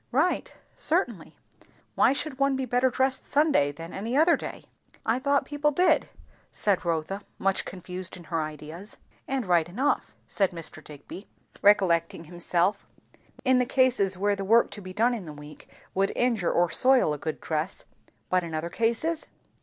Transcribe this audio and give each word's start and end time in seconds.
"Eight? 0.15 0.55
certainly. 0.75 1.37
Why 1.93 2.11
should 2.11 2.39
one 2.39 2.55
be 2.55 2.65
better 2.65 2.89
dressed 2.89 3.23
Sunday 3.23 3.71
than 3.71 3.93
any 3.93 4.17
other 4.17 4.35
day?" 4.35 4.63
"I 5.05 5.19
thought 5.19 5.45
people 5.45 5.69
did" 5.69 6.09
said 6.51 6.83
Rotha, 6.83 7.21
much 7.37 7.65
confused 7.65 8.17
in 8.17 8.23
her 8.23 8.41
ideas. 8.41 8.97
"And 9.27 9.45
right 9.45 9.69
enough," 9.69 10.15
said 10.27 10.53
Mr. 10.53 10.83
Digby, 10.83 11.27
recollecting 11.61 12.23
himself, 12.23 12.87
"in 13.45 13.59
the 13.59 13.65
cases 13.67 14.17
where 14.17 14.35
the 14.35 14.43
work 14.43 14.71
to 14.71 14.81
be 14.81 14.91
done 14.91 15.13
in 15.13 15.25
the 15.27 15.33
week 15.33 15.69
would 15.93 16.11
injure 16.15 16.51
or 16.51 16.67
soil 16.71 17.13
a 17.13 17.19
good 17.19 17.39
dress. 17.39 17.85
But 18.27 18.43
in 18.43 18.55
other 18.55 18.71
cases? 18.71 19.27